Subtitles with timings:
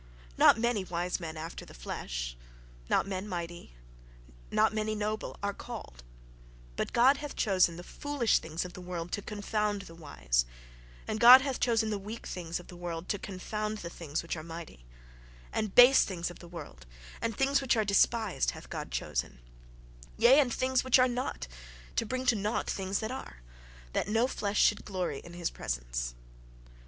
[0.35, 2.35] Not many wise men after the flesh,
[2.89, 3.73] not men mighty,
[4.49, 6.01] not many noble are called:
[6.75, 10.43] But God hath chosen the foolish things of the world to confound the wise;
[11.07, 14.35] and God hath chosen the weak things of the world to confound the things which
[14.35, 14.85] are mighty;
[15.53, 16.87] And base things of the world,
[17.21, 19.37] and things which are despised, hath God chosen,
[20.17, 21.47] yea, and things which are not,
[21.97, 23.43] to bring to nought things that are:
[23.93, 26.15] That no flesh should glory in his presence."